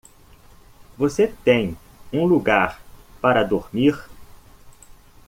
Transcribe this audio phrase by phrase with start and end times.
[0.97, 1.77] Você tem
[2.11, 2.81] um lugar
[3.21, 3.99] para dormir?